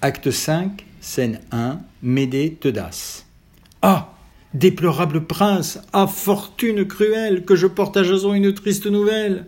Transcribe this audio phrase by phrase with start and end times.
[0.00, 3.24] Acte 5, scène 1, Médée Teudas.
[3.82, 4.14] Ah
[4.54, 9.46] Déplorable prince, ah fortune cruelle, que je porte à Jason une triste nouvelle.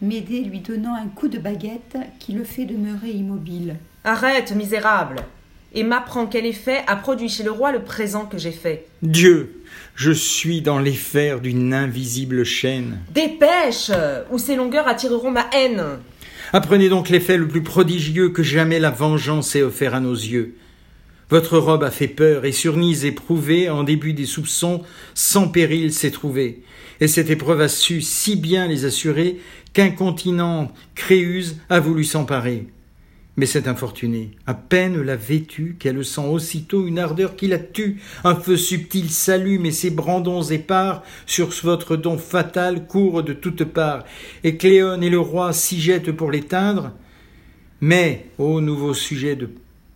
[0.00, 3.74] Médée lui donnant un coup de baguette qui le fait demeurer immobile.
[4.04, 5.16] Arrête, misérable
[5.74, 8.86] Et m'apprend quel effet a produit chez le roi le présent que j'ai fait.
[9.02, 9.64] Dieu,
[9.96, 13.00] je suis dans les fers d'une invisible chaîne.
[13.10, 13.90] Dépêche
[14.30, 15.98] Ou ces longueurs attireront ma haine?
[16.54, 20.54] Apprenez donc l'effet le plus prodigieux que jamais la vengeance ait offert à nos yeux.
[21.30, 24.82] Votre robe a fait peur, et sur Nise éprouvée, en début des soupçons,
[25.14, 26.62] sans péril s'est trouvé.
[27.00, 29.38] Et cette épreuve a su si bien les assurer
[29.72, 32.66] qu'incontinent Créuse a voulu s'emparer.
[33.36, 38.02] Mais cette infortunée, à peine la vêtue, qu'elle sent aussitôt une ardeur qui la tue.
[38.24, 43.64] Un feu subtil s'allume et ses brandons épars sur votre don fatal courent de toutes
[43.64, 44.04] parts.
[44.44, 46.92] Et Cléone et le roi s'y jettent pour l'éteindre.
[47.80, 49.48] Mais, ô nouveau sujet de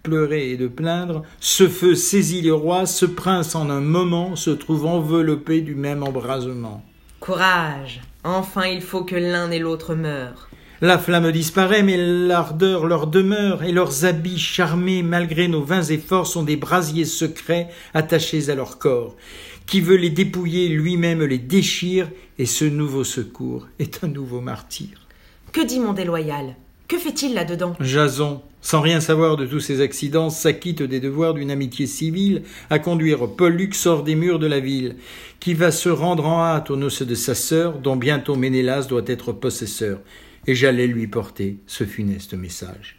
[0.03, 4.51] pleurer et de plaindre, ce feu saisit le roi, ce prince en un moment se
[4.51, 6.83] trouve enveloppé du même embrasement.
[7.21, 8.01] Courage.
[8.25, 10.49] Enfin il faut que l'un et l'autre meurent.
[10.83, 16.27] La flamme disparaît, mais l'ardeur leur demeure, et leurs habits charmés, malgré nos vains efforts,
[16.27, 19.17] sont des brasiers secrets attachés à leur corps.
[19.65, 25.07] Qui veut les dépouiller lui-même les déchire, et ce nouveau secours est un nouveau martyr.
[25.51, 26.57] Que dit mon déloyal
[26.89, 27.75] Que fait-il là-dedans?
[27.81, 32.81] Jason, sans rien savoir de tous ces accidents, s'acquitte des devoirs d'une amitié civile à
[32.81, 34.97] conduire Pollux hors des murs de la ville,
[35.39, 39.05] qui va se rendre en hâte aux noces de sa sœur, dont bientôt Ménélas doit
[39.07, 40.01] être possesseur
[40.49, 42.99] et j'allais lui porter ce funeste message.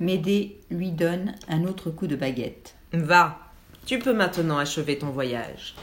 [0.00, 2.74] Médée lui donne un autre coup de baguette.
[2.92, 3.38] Va,
[3.86, 5.76] tu peux maintenant achever ton voyage.